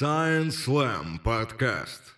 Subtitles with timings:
[0.00, 2.14] Science Slam подкаст.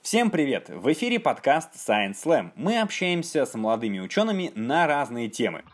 [0.00, 0.70] Всем привет!
[0.70, 2.52] В эфире подкаст Science Slam.
[2.54, 5.64] Мы общаемся с молодыми учеными на разные темы.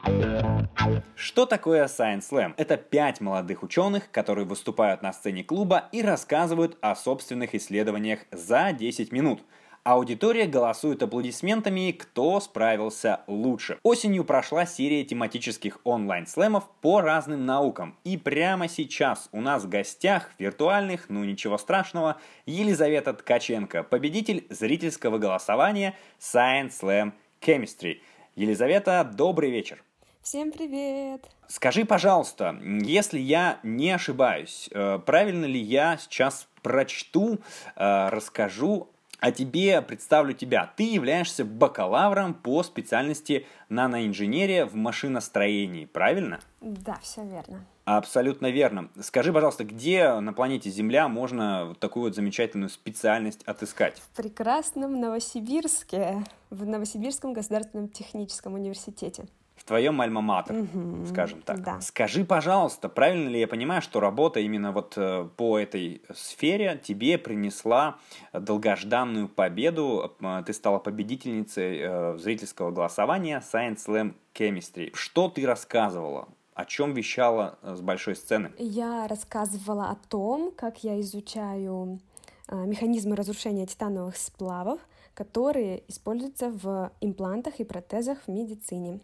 [1.15, 2.55] Что такое Science Slam?
[2.57, 8.73] Это пять молодых ученых, которые выступают на сцене клуба и рассказывают о собственных исследованиях за
[8.73, 9.41] 10 минут–
[9.85, 13.79] Аудитория голосует аплодисментами, кто справился лучше.
[13.83, 17.95] Осенью прошла серия тематических онлайн-слэмов по разным наукам.
[18.03, 22.17] И прямо сейчас у нас в гостях виртуальных, ну ничего страшного,
[22.47, 28.01] Елизавета Ткаченко, победитель зрительского голосования Science Slam Chemistry.
[28.37, 29.85] Елизавета, добрый вечер.
[30.23, 31.29] Всем привет!
[31.47, 37.41] Скажи, пожалуйста, если я не ошибаюсь, э, правильно ли я сейчас прочту,
[37.77, 38.89] э, расскажу
[39.25, 40.71] а тебе представлю тебя.
[40.77, 46.41] Ты являешься бакалавром по специальности наноинженерия в машиностроении, правильно?
[46.61, 47.65] Да, все верно.
[47.87, 48.91] Абсолютно верно.
[49.01, 53.99] Скажи, пожалуйста, где на планете Земля можно вот такую вот замечательную специальность отыскать?
[53.99, 59.25] В прекрасном Новосибирске, в Новосибирском государственном техническом университете
[59.57, 61.63] в твоем альма-матер, угу, скажем так.
[61.63, 61.81] Да.
[61.81, 67.19] Скажи, пожалуйста, правильно ли я понимаю, что работа именно вот э, по этой сфере тебе
[67.19, 67.99] принесла
[68.33, 74.91] долгожданную победу, э, ты стала победительницей э, зрительского голосования Science Slam Chemistry.
[74.95, 76.29] Что ты рассказывала?
[76.55, 78.53] О чем вещала с большой сцены?
[78.59, 82.01] Я рассказывала о том, как я изучаю
[82.49, 84.79] механизмы разрушения титановых сплавов,
[85.15, 89.01] которые используются в имплантах и протезах в медицине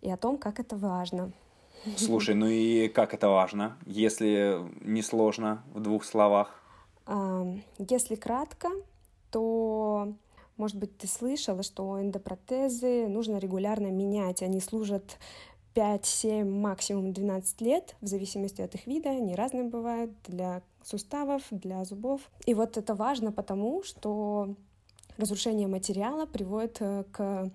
[0.00, 1.32] и о том, как это важно.
[1.96, 6.62] Слушай, ну и как это важно, если не сложно в двух словах?
[7.78, 8.68] Если кратко,
[9.30, 10.12] то,
[10.56, 14.42] может быть, ты слышала, что эндопротезы нужно регулярно менять.
[14.42, 15.18] Они служат
[15.74, 19.10] 5, 7, максимум 12 лет, в зависимости от их вида.
[19.10, 22.20] Они разные бывают для суставов, для зубов.
[22.46, 24.54] И вот это важно потому, что
[25.16, 27.50] разрушение материала приводит э, к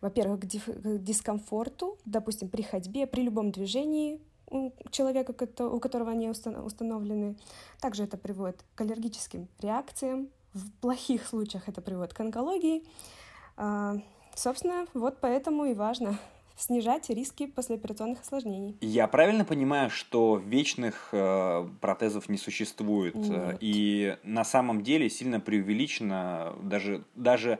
[0.00, 5.34] во-первых, к, к дискомфорту, допустим, при ходьбе, при любом движении у человека,
[5.64, 7.36] у которого они установлены.
[7.80, 10.28] Также это приводит к аллергическим реакциям.
[10.52, 12.84] В плохих случаях это приводит к онкологии.
[13.56, 13.96] А,
[14.34, 16.18] собственно, вот поэтому и важно
[16.56, 18.76] снижать риски послеоперационных осложнений.
[18.80, 23.14] Я правильно понимаю, что вечных э, протезов не существует?
[23.16, 23.58] Нет.
[23.60, 27.58] И на самом деле сильно преувеличено даже, даже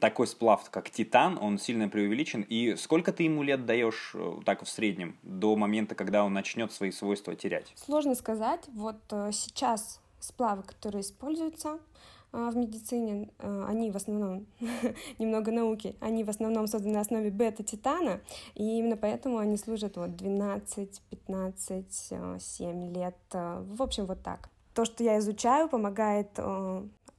[0.00, 2.42] такой сплав, как титан, он сильно преувеличен.
[2.42, 6.72] И сколько ты ему лет даешь э, так в среднем, до момента, когда он начнет
[6.72, 7.72] свои свойства терять?
[7.74, 8.60] Сложно сказать.
[8.68, 11.80] Вот э, сейчас сплавы, которые используются
[12.32, 14.46] э, в медицине, они в основном,
[15.18, 18.20] немного науки, они в основном созданы на основе бета-титана,
[18.54, 24.50] и именно поэтому они служат вот 12, 15, 7 лет, в общем, вот так.
[24.72, 26.38] То, что я изучаю, помогает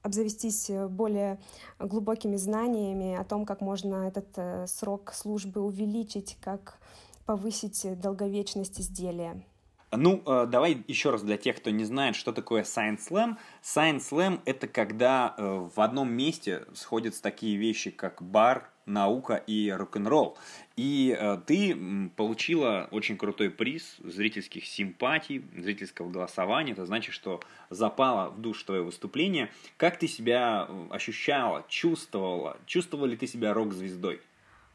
[0.02, 1.40] обзавестись э, более
[1.80, 6.80] глубокими знаниями о том, как можно этот э, срок службы увеличить, как
[7.26, 9.44] повысить долговечность изделия.
[9.92, 13.38] Ну, э, давай еще раз для тех, кто не знает, что такое Science Slam.
[13.64, 20.38] Science Slam— это когда в одном месте сходятся такие вещи, как бар, наука и рок-н-ролл.
[20.76, 26.74] И э, ты получила очень крутой приз зрительских симпатий, зрительского голосования.
[26.74, 29.52] Это значит, что запало в душ твое выступление.
[29.78, 32.58] Как ты себя э, ощущала, чувствовала?
[32.66, 34.22] Чувствовала ли ты себя рок-звездой?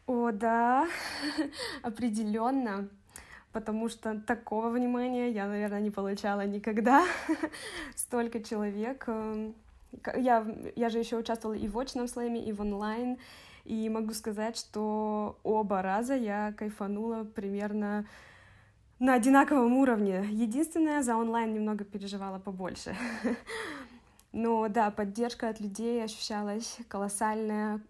[0.06, 0.88] О, да,
[1.82, 2.88] определенно.
[3.52, 7.06] Потому что такого внимания я, наверное, не получала никогда.
[7.94, 9.04] Столько человек.
[9.06, 9.54] Эм,
[10.16, 13.16] я, я же еще участвовала и в очном слэме, и в онлайн.
[13.64, 18.06] И могу сказать, что оба раза я кайфанула примерно
[18.98, 20.26] на одинаковом уровне.
[20.30, 22.94] Единственное, за онлайн немного переживала побольше.
[24.32, 27.80] Но да, поддержка от людей ощущалась колоссальная.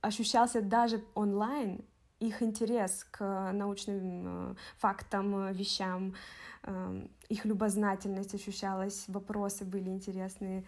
[0.00, 1.84] Ощущался даже онлайн
[2.22, 6.14] их интерес к научным э, фактам, вещам,
[6.62, 10.64] э, их любознательность ощущалась, вопросы были интересные.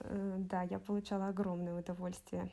[0.00, 2.50] Э, да, я получала огромное удовольствие.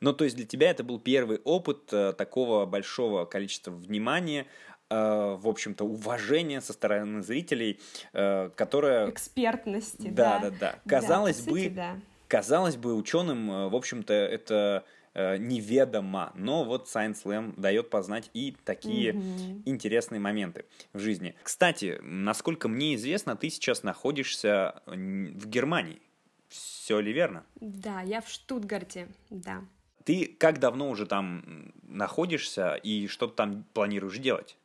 [0.00, 4.46] Ну, то есть для тебя это был первый опыт э, такого большого количества внимания,
[4.90, 7.80] э, в общем-то, уважения со стороны зрителей,
[8.12, 9.08] э, которое...
[9.08, 10.38] Экспертности, да.
[10.38, 10.78] Да, да, да.
[10.86, 11.96] Казалось да, бы, сути, да.
[12.28, 14.84] казалось бы, ученым, в общем-то, это
[15.14, 19.62] неведомо, но вот Science Slam дает познать и такие mm-hmm.
[19.64, 21.34] интересные моменты в жизни.
[21.42, 26.02] Кстати, насколько мне известно, ты сейчас находишься в Германии.
[26.48, 27.46] Все ли верно?
[27.62, 29.64] Да, я в Штутгарте, да.
[30.06, 34.56] Ты как давно уже там находишься и что ты там планируешь делать?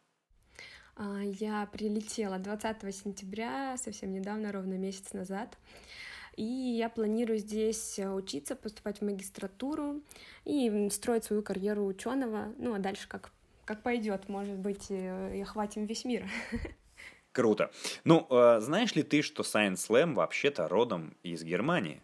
[0.96, 5.58] А, я прилетела 20 сентября, совсем недавно, ровно месяц назад.
[6.36, 10.04] И я планирую здесь учиться, поступать в магистратуру
[10.46, 12.54] и строить свою карьеру ученого.
[12.60, 13.32] Ну а дальше как,
[13.66, 16.30] как пойдет, может быть, и охватим весь мир.
[17.32, 17.72] Круто.
[18.04, 22.00] Ну, э, знаешь ли ты, что Science Slam вообще-то родом из Германии?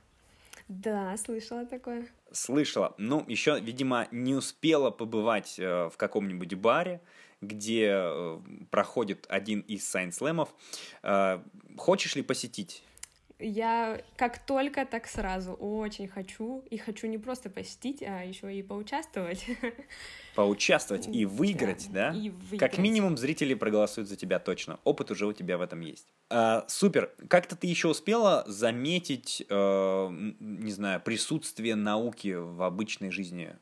[0.67, 2.07] Да, слышала такое.
[2.31, 2.93] Слышала.
[2.97, 7.01] Ну, еще, видимо, не успела побывать э, в каком-нибудь баре,
[7.41, 8.39] где э,
[8.69, 10.49] проходит один из Slam'ов.
[11.03, 11.41] Э,
[11.77, 12.83] хочешь ли посетить?
[13.39, 16.63] Я как только, так сразу очень хочу.
[16.71, 19.45] И хочу не просто посетить, а еще и поучаствовать.
[20.35, 22.11] Поучаствовать и выиграть, да?
[22.13, 22.59] И выиграть.
[22.59, 24.79] Как минимум зрители проголосуют за тебя точно.
[24.83, 26.07] Опыт уже у тебя в этом есть.
[26.29, 27.11] А, супер.
[27.27, 30.07] Как-то ты еще успела заметить, э,
[30.39, 33.55] не знаю, присутствие науки в обычной жизни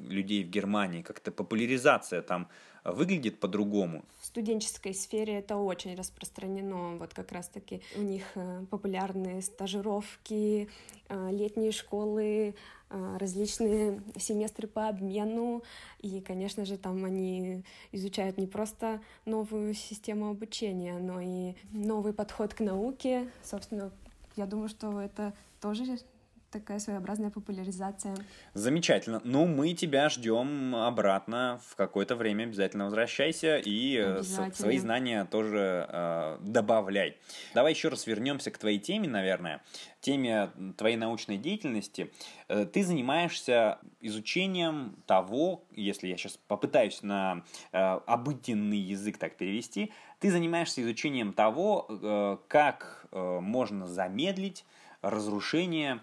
[0.00, 1.02] людей в Германии?
[1.02, 2.48] Как-то популяризация там
[2.92, 4.04] выглядит по-другому.
[4.20, 6.96] В студенческой сфере это очень распространено.
[6.96, 10.68] Вот как раз-таки у них э, популярные стажировки,
[11.08, 12.54] э, летние школы,
[12.90, 15.62] э, различные семестры по обмену.
[16.00, 17.62] И, конечно же, там они
[17.92, 23.28] изучают не просто новую систему обучения, но и новый подход к науке.
[23.42, 23.90] Собственно,
[24.36, 25.98] я думаю, что это тоже
[26.50, 28.16] такая своеобразная популяризация.
[28.54, 29.20] Замечательно.
[29.24, 32.44] Ну, мы тебя ждем обратно в какое-то время.
[32.44, 37.16] Обязательно возвращайся и э, свои знания тоже э, добавляй.
[37.54, 39.62] Давай еще раз вернемся к твоей теме, наверное,
[40.00, 42.12] теме твоей научной деятельности.
[42.48, 49.92] Э, ты занимаешься изучением того, если я сейчас попытаюсь на э, обыденный язык так перевести,
[50.20, 54.64] ты занимаешься изучением того, э, как э, можно замедлить
[55.02, 56.00] разрушение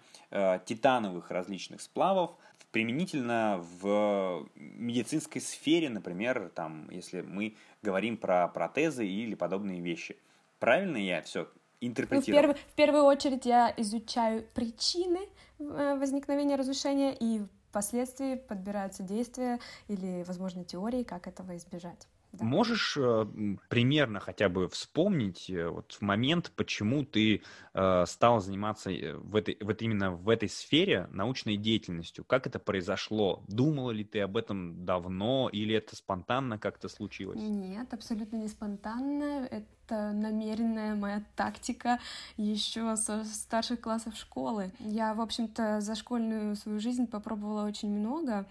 [0.66, 2.32] титановых различных сплавов
[2.74, 10.18] применительно в медицинской сфере, например, там, если мы говорим про протезы или подобные вещи.
[10.58, 11.48] Правильно я все
[11.82, 12.48] интерпретировал?
[12.48, 19.04] Ну, в, перв, в первую очередь я изучаю причины э, возникновения разрушения и впоследствии подбираются
[19.04, 22.08] действия или, возможно, теории, как этого избежать.
[22.34, 22.46] Да.
[22.46, 23.26] Можешь э,
[23.70, 27.44] примерно хотя бы вспомнить э, вот момент, почему ты
[27.76, 32.26] э, стал заниматься э, в этой, вот именно в этой сфере научной деятельностью?
[32.26, 33.44] Как это произошло?
[33.48, 37.40] Думала ли ты об этом давно или это спонтанно как-то случилось?
[37.40, 39.48] Нет, абсолютно не спонтанно.
[39.52, 42.00] Это намеренная моя тактика
[42.38, 44.72] еще со старших классов школы.
[44.80, 48.46] Я, в общем-то, за школьную свою жизнь попробовала очень много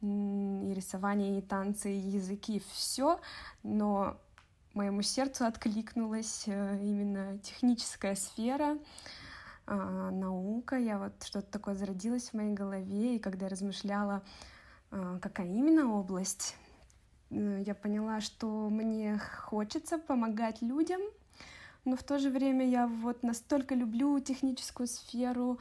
[0.00, 3.20] и рисование, и танцы, и языки, все,
[3.62, 4.16] но
[4.74, 8.78] моему сердцу откликнулась э, именно техническая сфера,
[9.66, 10.76] а, наука.
[10.76, 14.22] Я вот что-то такое зародилось в моей голове, и когда я размышляла,
[14.90, 16.56] а, какая именно область,
[17.30, 21.00] я поняла, что мне хочется помогать людям,
[21.84, 25.58] но в то же время я вот настолько люблю техническую сферу.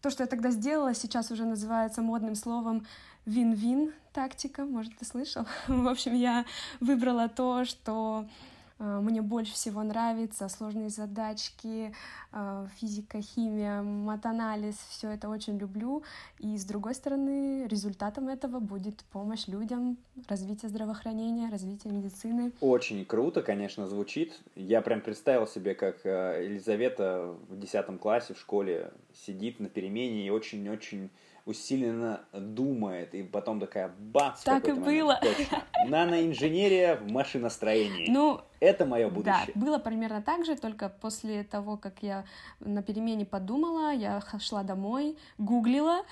[0.00, 2.86] То, что я тогда сделала, сейчас уже называется модным словом
[3.24, 5.46] вин-вин тактика, может, ты слышал?
[5.68, 6.44] В общем, я
[6.80, 8.51] выбрала то, что э,
[8.82, 11.94] мне больше всего нравится, сложные задачки,
[12.32, 16.02] э, физика, химия, матанализ, все это очень люблю.
[16.40, 19.98] И с другой стороны, результатом этого будет помощь людям,
[20.28, 22.52] развитие здравоохранения, развитие медицины.
[22.60, 24.40] Очень круто, конечно, звучит.
[24.56, 30.26] Я прям представил себе, как э, Елизавета в 10 классе в школе сидит на перемене
[30.26, 31.10] и очень-очень
[31.44, 34.42] усиленно думает, и потом такая бац!
[34.42, 35.18] Так и было.
[35.22, 35.64] Точно.
[35.88, 38.08] Наноинженерия в машиностроении.
[38.08, 39.52] Ну, это мое будущее.
[39.54, 42.24] Да, было примерно так же, только после того, как я
[42.60, 46.04] на перемене подумала, я шла домой, гуглила,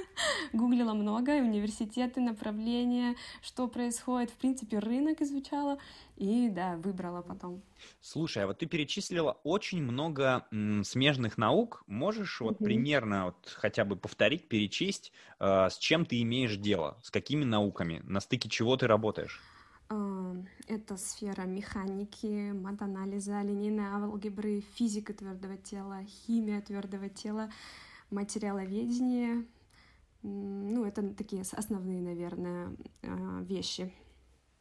[0.52, 5.78] гуглила много, университеты, направления, что происходит, в принципе, рынок изучала,
[6.16, 7.62] и да, выбрала потом.
[8.02, 11.84] Слушай, а вот ты перечислила очень много м, смежных наук.
[11.86, 12.64] Можешь вот угу.
[12.64, 18.02] примерно вот хотя бы повторить, перечесть, э, с чем ты имеешь дело, с какими науками,
[18.04, 19.40] на стыке чего ты работаешь?
[19.88, 27.50] Это сфера механики, матанализа, линейной алгебры, физика твердого тела, химия твердого тела,
[28.10, 29.44] материаловедение.
[30.22, 33.92] Ну, это такие основные, наверное, а, вещи.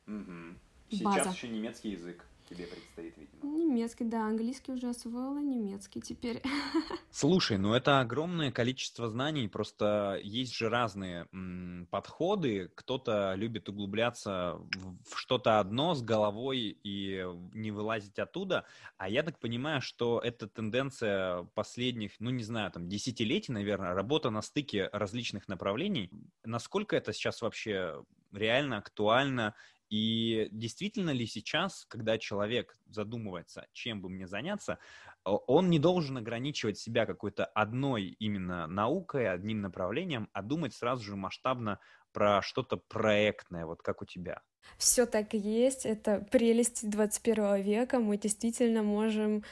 [0.08, 0.58] Угу.
[0.90, 1.30] Сейчас База.
[1.30, 3.44] еще немецкий язык тебе предстоит, видимо.
[3.44, 6.42] Немецкий, да, английский уже освоила, немецкий теперь.
[7.12, 12.72] Слушай, ну это огромное количество знаний, просто есть же разные м, подходы.
[12.76, 18.66] Кто-то любит углубляться в, что-то одно с головой и не вылазить оттуда,
[18.98, 24.30] а я так понимаю, что это тенденция последних, ну не знаю, там десятилетий, наверное, работа
[24.32, 26.10] на стыке различных направлений.
[26.44, 29.56] Насколько это сейчас вообще реально актуально
[29.94, 34.80] И действительно ли сейчас, когда человек задумывается, чем бы мне заняться,
[35.24, 41.16] он не должен ограничивать себя какой-то одной именно наукой, одним направлением, а думать сразу же
[41.16, 41.80] масштабно
[42.12, 44.42] про что-то проектное, вот как у тебя.
[44.80, 45.86] Все так и есть.
[45.86, 48.00] Это прелесть 21 века.
[48.00, 49.44] Мы действительно можем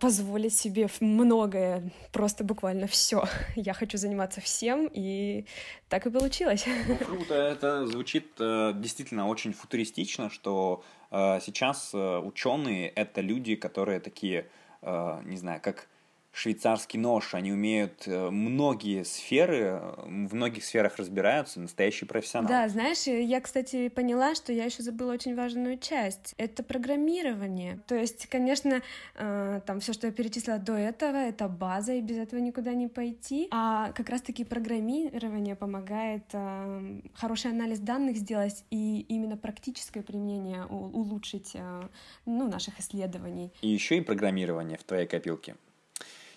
[0.00, 3.24] позволить себе многое, просто буквально все.
[3.56, 5.44] Я хочу заниматься всем, и
[5.88, 6.66] так и получилось.
[6.88, 13.54] Ну, круто, это звучит э, действительно очень футуристично, что э, сейчас э, ученые это люди,
[13.56, 14.48] которые такие,
[14.82, 15.88] э, не знаю, как
[16.32, 22.48] швейцарский нож, они умеют э, многие сферы, в многих сферах разбираются, настоящий профессионал.
[22.48, 26.34] Да, знаешь, я, кстати, поняла, что я еще забыла очень важную часть.
[26.38, 27.80] Это программирование.
[27.86, 28.82] То есть, конечно,
[29.14, 32.88] э, там все, что я перечислила до этого, это база, и без этого никуда не
[32.88, 33.48] пойти.
[33.50, 41.56] А как раз-таки программирование помогает э, хороший анализ данных сделать и именно практическое применение улучшить
[42.26, 43.52] ну, наших исследований.
[43.62, 45.56] И еще и программирование в твоей копилке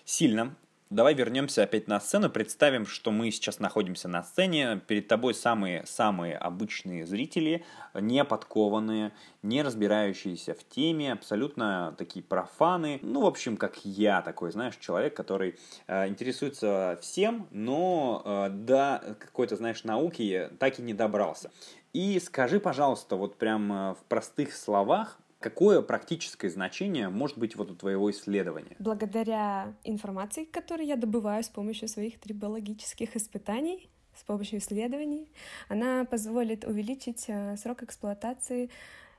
[0.04, 0.56] сильно.
[0.92, 6.36] Давай вернемся опять на сцену, представим, что мы сейчас находимся на сцене, перед тобой самые-самые
[6.36, 13.82] обычные зрители, не подкованные, не разбирающиеся в теме, абсолютно такие профаны, ну, в общем, как
[13.86, 20.78] я такой, знаешь, человек, который э, интересуется всем, но э, до какой-то, знаешь, науки так
[20.78, 21.50] и не добрался.
[21.94, 27.70] И скажи, пожалуйста, вот прям э, в простых словах, Какое практическое значение может быть вот
[27.70, 28.76] у твоего исследования?
[28.78, 35.32] Благодаря информации, которую я добываю с помощью своих трибологических испытаний, с помощью исследований,
[35.68, 38.70] она позволит увеличить э, срок эксплуатации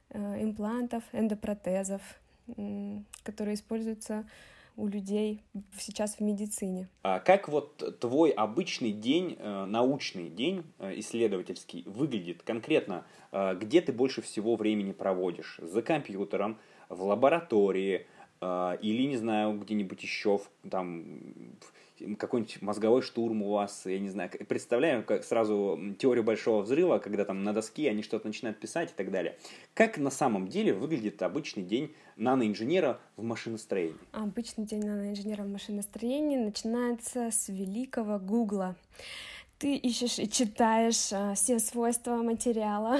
[0.09, 2.01] э, имплантов, эндопротезов,
[3.23, 4.25] которые используются
[4.75, 5.43] у людей
[5.77, 6.89] сейчас в медицине.
[7.03, 13.05] А как вот твой обычный день, э, научный день э, исследовательский выглядит конкретно?
[13.31, 15.59] Э, где ты больше всего времени проводишь?
[15.61, 16.57] За компьютером,
[16.89, 18.07] в лаборатории
[18.81, 21.21] или, не знаю, где-нибудь еще там
[22.17, 27.25] какой-нибудь мозговой штурм у вас, я не знаю, представляю как сразу теорию большого взрыва, когда
[27.25, 29.37] там на доске они что-то начинают писать и так далее.
[29.73, 33.95] Как на самом деле выглядит обычный день наноинженера в машиностроении?
[34.11, 38.75] Обычный день наноинженера в машиностроении начинается с великого Гугла
[39.59, 42.99] ты ищешь и читаешь а, все свойства материала,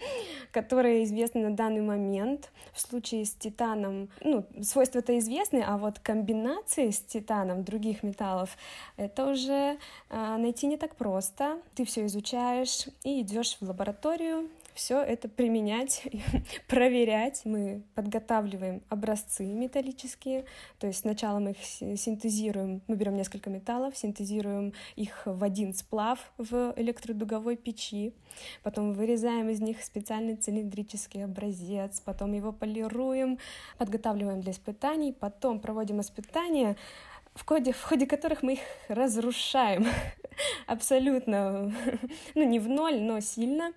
[0.52, 2.50] которые известны на данный момент.
[2.72, 8.56] В случае с титаном, ну, свойства-то известны, а вот комбинации с титаном других металлов,
[8.96, 9.78] это уже
[10.10, 11.60] а, найти не так просто.
[11.74, 16.02] Ты все изучаешь и идешь в лабораторию, все это применять,
[16.68, 17.42] проверять.
[17.44, 20.44] Мы подготавливаем образцы металлические,
[20.78, 26.18] то есть сначала мы их синтезируем, мы берем несколько металлов, синтезируем их в один сплав
[26.38, 28.12] в электродуговой печи,
[28.62, 33.38] потом вырезаем из них специальный цилиндрический образец, потом его полируем,
[33.78, 36.76] подготавливаем для испытаний, потом проводим испытания,
[37.34, 39.86] в ходе, в ходе которых мы их разрушаем
[40.66, 41.72] абсолютно,
[42.34, 43.72] ну не в ноль, но сильно,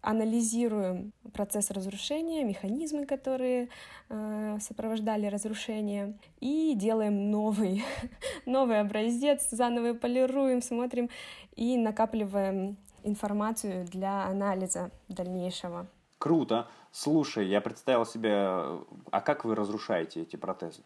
[0.00, 3.68] анализируем процесс разрушения, механизмы, которые
[4.08, 7.84] э, сопровождали разрушение, и делаем новый,
[8.46, 11.10] новый образец, заново полируем, смотрим
[11.56, 15.86] и накапливаем информацию для анализа дальнейшего.
[16.18, 16.68] Круто.
[16.92, 20.82] Слушай, я представил себе, а как вы разрушаете эти протезы?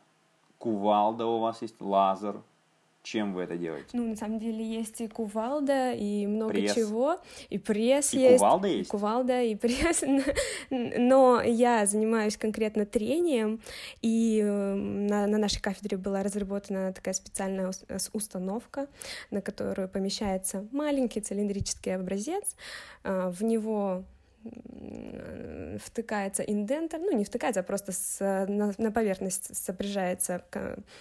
[0.64, 2.40] Кувалда у вас есть, лазер.
[3.02, 3.88] Чем вы это делаете?
[3.92, 6.74] Ну, на самом деле есть и кувалда, и много пресс.
[6.74, 7.18] чего.
[7.50, 8.38] И пресс и есть.
[8.38, 8.88] кувалда есть?
[8.88, 10.02] И кувалда, и пресс.
[10.70, 13.60] Но я занимаюсь конкретно трением,
[14.00, 17.70] и эм, на, на нашей кафедре была разработана такая специальная
[18.14, 18.86] установка,
[19.30, 22.56] на которую помещается маленький цилиндрический образец.
[23.02, 24.04] А, в него
[25.78, 30.44] втыкается индентер, ну не втыкается, а просто с, на, на поверхность сопряжается,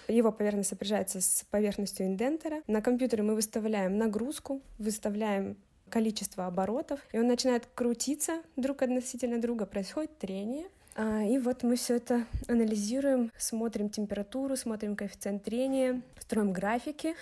[0.08, 2.62] его поверхность сопряжается с поверхностью индентера.
[2.66, 5.56] На компьютере мы выставляем нагрузку, выставляем
[5.88, 11.76] количество оборотов, и он начинает крутиться друг относительно друга, происходит трение, а, и вот мы
[11.76, 17.14] все это анализируем, смотрим температуру, смотрим коэффициент трения, строим графики,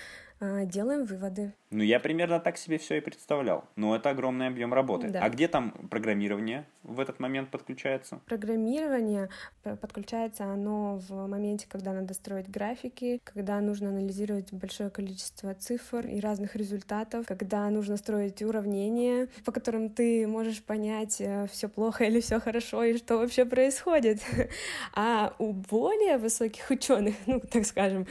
[0.66, 1.52] делаем выводы.
[1.70, 3.64] Ну, я примерно так себе все и представлял.
[3.76, 5.08] Но это огромный объем работы.
[5.08, 5.20] Да.
[5.22, 8.20] А где там программирование в этот момент подключается?
[8.26, 9.30] Программирование
[9.62, 16.20] подключается оно в моменте, когда надо строить графики, когда нужно анализировать большое количество цифр и
[16.20, 22.20] разных результатов, когда нужно строить уравнения, по которым ты можешь понять, э, все плохо или
[22.20, 24.20] все хорошо, и что вообще происходит.
[24.94, 28.06] А у более высоких ученых, ну, так скажем,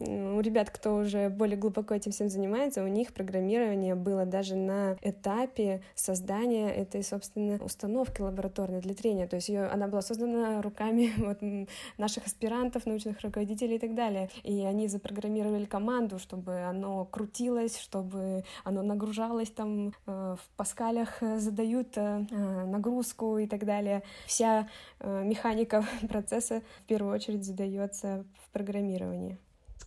[0.00, 4.96] у ребят, кто уже более глубоко этим всем занимается, у них программирование было даже на
[5.02, 9.26] этапе создания этой, собственно, установки лабораторной для трения.
[9.26, 11.38] То есть ее, она была создана руками вот,
[11.98, 14.30] наших аспирантов, научных руководителей и так далее.
[14.42, 21.38] И они запрограммировали команду, чтобы оно крутилось, чтобы оно нагружалось там э, в паскалях, э,
[21.38, 22.18] задают э,
[22.66, 24.02] нагрузку и так далее.
[24.26, 24.68] Вся
[25.00, 29.38] механика процесса в первую очередь задается в программировании.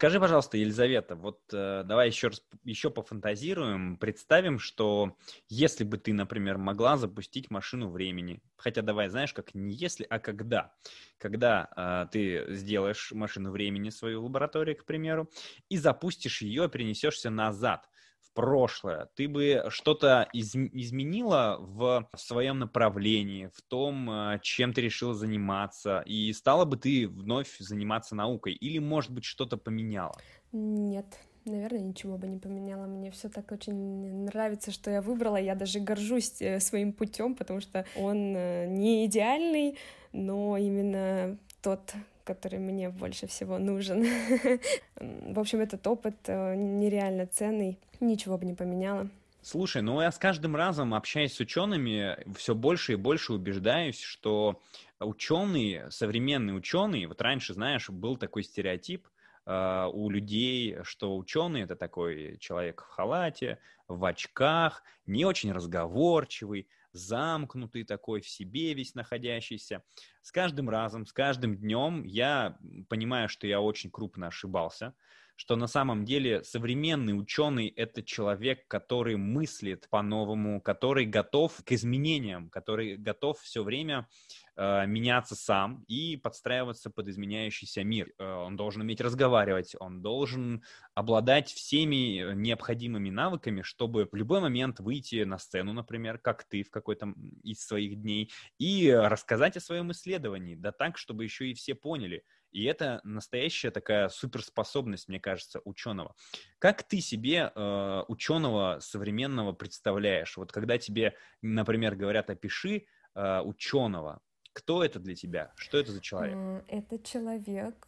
[0.03, 5.15] Скажи, пожалуйста, Елизавета, вот э, давай еще раз еще пофантазируем, представим, что
[5.47, 10.19] если бы ты, например, могла запустить машину времени, хотя давай, знаешь, как не если, а
[10.19, 10.73] когда,
[11.17, 15.29] когда э, ты сделаешь машину времени свою лабораторию, к примеру,
[15.69, 17.87] и запустишь ее, перенесешься назад
[18.33, 24.81] прошлое, ты бы что-то из, изменила в, в своем направлении, в том, э, чем ты
[24.81, 30.15] решила заниматься, и стала бы ты вновь заниматься наукой, или, может быть, что-то поменяла?
[30.51, 31.05] Нет,
[31.45, 32.85] наверное, ничего бы не поменяла.
[32.85, 35.37] Мне все так очень нравится, что я выбрала.
[35.37, 39.77] Я даже горжусь э, своим путем, потому что он э, не идеальный,
[40.11, 44.05] но именно тот, который мне больше всего нужен.
[44.95, 49.09] В общем, этот опыт э, нереально ценный, ничего бы не поменяла.
[49.41, 54.61] Слушай, ну я с каждым разом, общаясь с учеными, все больше и больше убеждаюсь, что
[55.01, 59.05] ученые, современные ученые, вот раньше, знаешь, был такой стереотип
[59.45, 66.67] э, у людей, что ученый это такой человек в халате, в очках, не очень разговорчивый,
[66.93, 69.83] замкнутый такой, в себе весь находящийся.
[70.21, 72.57] С каждым разом, с каждым днем я
[72.87, 74.95] понимаю, что я очень крупно ошибался,
[75.35, 82.49] что на самом деле современный ученый— это человек, который мыслит по-новому, который готов к изменениям,
[82.49, 84.07] который готов все время
[84.55, 88.13] меняться сам и подстраиваться под изменяющийся мир.
[88.19, 94.79] Э, он должен уметь разговаривать, он должен обладать всеми необходимыми навыками, чтобы в любой момент
[94.79, 99.91] выйти на сцену, например, как ты в какой-то из своих дней, и рассказать о своем
[99.91, 102.23] исследовании, да так, чтобы еще и все поняли.
[102.51, 106.15] И это настоящая такая суперспособность, мне кажется, ученого.
[106.59, 110.37] Как ты себе э, ученого современного представляешь?
[110.37, 114.21] Вот когда тебе, например, говорят, опиши э, ученого,
[114.53, 115.51] кто это для тебя?
[115.55, 116.63] Что это за человек?
[116.67, 117.87] Это человек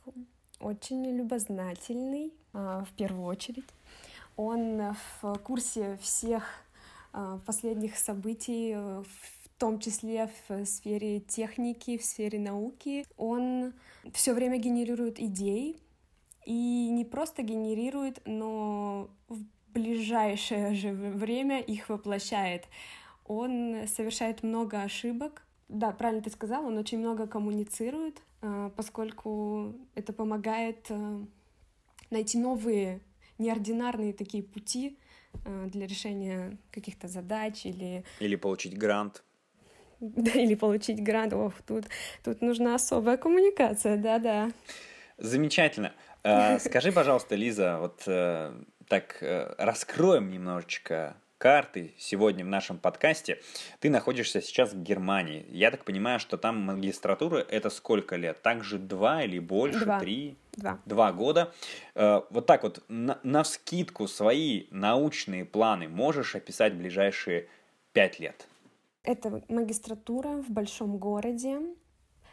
[0.59, 3.67] очень любознательный, а, в первую очередь.
[4.35, 6.43] Он в курсе всех
[7.13, 13.05] а, последних событий, в том числе в сфере техники, в сфере науки.
[13.15, 13.73] Он
[14.13, 15.77] все время генерирует идеи,
[16.45, 19.39] и не просто генерирует, но в
[19.73, 22.65] ближайшее же время их воплощает.
[23.25, 30.13] Он совершает много ошибок, да, правильно ты сказал, он очень много коммуницирует, а, поскольку это
[30.13, 31.25] помогает а,
[32.11, 33.01] найти новые
[33.37, 34.97] неординарные такие пути
[35.45, 38.03] а, для решения каких-то задач или...
[38.19, 39.23] Или получить грант.
[39.99, 41.33] Да, или получить грант.
[41.33, 41.85] Ох, тут,
[42.23, 44.51] тут нужна особая коммуникация, да-да.
[45.17, 45.93] Замечательно.
[46.59, 48.53] Скажи, пожалуйста, Лиза, вот э,
[48.87, 53.39] так э, раскроем немножечко карты сегодня в нашем подкасте.
[53.79, 55.45] Ты находишься сейчас в Германии.
[55.49, 58.41] Я так понимаю, что там магистратура это сколько лет?
[58.41, 59.85] Также два или больше?
[59.85, 59.99] Два.
[59.99, 60.37] Три?
[60.53, 60.79] Два.
[60.85, 61.53] Два года.
[61.93, 67.47] Э, вот так вот, на, на вскидку свои научные планы можешь описать в ближайшие
[67.93, 68.47] пять лет?
[69.03, 71.59] Это магистратура в большом городе.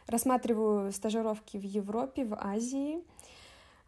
[0.07, 3.03] Рассматриваю стажировки в Европе, в Азии.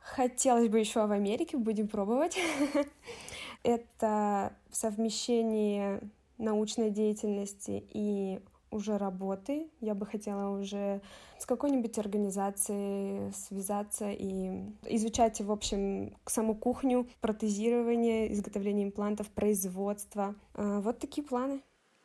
[0.00, 2.38] Хотелось бы еще в Америке, будем пробовать.
[3.64, 6.00] Это совмещение
[6.38, 9.70] научной деятельности и уже работы.
[9.80, 11.00] Я бы хотела уже
[11.38, 14.50] с какой-нибудь организацией связаться и
[14.86, 20.34] изучать, в общем, саму кухню, протезирование, изготовление имплантов, производство.
[20.54, 21.62] А, вот такие планы.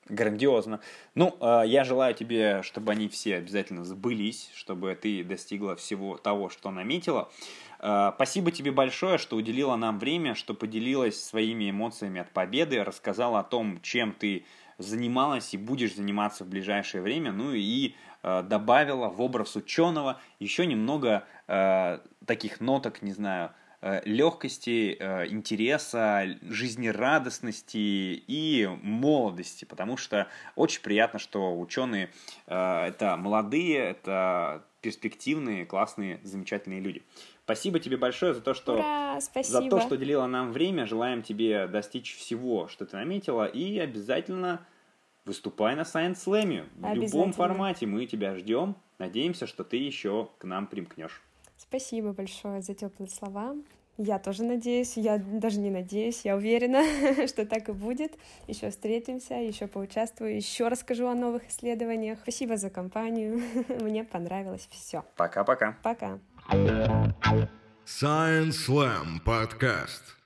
[0.09, 0.79] Грандиозно.
[1.13, 6.49] Ну, а, я желаю тебе, чтобы они все обязательно сбылись, чтобы ты достигла всего того,
[6.49, 7.29] что наметила.
[7.79, 13.39] А, спасибо тебе большое, что уделила нам время, что поделилась своими эмоциями от победы, рассказала
[13.39, 14.45] о том, чем ты
[14.79, 17.93] занималась и будешь заниматься в ближайшее время, ну и
[18.23, 21.23] а, добавила в образ ученого еще немного
[22.27, 23.49] таких ноток, не знаю,
[23.81, 27.77] легкости, э, интереса, жизнерадостности
[28.27, 32.09] и молодости, потому что очень приятно, что ученые
[32.47, 37.03] э, это молодые, это перспективные, классные, замечательные люди.
[37.45, 40.85] Спасибо тебе большое за то, что Ура, за то, что делила нам время.
[40.85, 44.65] Желаем тебе достичь всего, что ты наметила, и обязательно
[45.25, 46.67] выступай на Science Slam.
[46.75, 48.75] В любом формате мы тебя ждем.
[48.99, 51.21] Надеемся, что ты еще к нам примкнешь.
[51.69, 53.55] Спасибо большое за теплые слова.
[53.97, 56.83] Я тоже надеюсь, я даже не надеюсь, я уверена,
[57.27, 58.13] что так и будет.
[58.47, 62.19] Еще встретимся, еще поучаствую, еще расскажу о новых исследованиях.
[62.23, 63.39] Спасибо за компанию,
[63.81, 65.03] мне понравилось все.
[65.15, 65.77] Пока-пока.
[65.83, 66.19] Пока.
[67.85, 70.18] Science Slam подкаст.